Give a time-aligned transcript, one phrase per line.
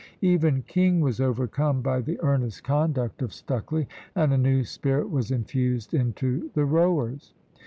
[0.23, 3.85] Even King was overcome by the earnest conduct of Stucley,
[4.15, 7.35] and a new spirit was infused into the rowers.